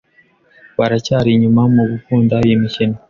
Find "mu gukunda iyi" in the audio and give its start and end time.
1.75-2.55